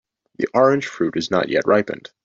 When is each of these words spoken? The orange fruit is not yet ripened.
The 0.39 0.47
orange 0.55 0.87
fruit 0.87 1.15
is 1.15 1.29
not 1.29 1.49
yet 1.49 1.67
ripened. 1.67 2.09